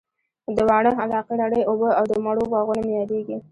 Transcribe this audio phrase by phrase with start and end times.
[0.55, 3.37] د واڼه علاقې رڼې اوبه او د مڼو باغونه مي ياديږي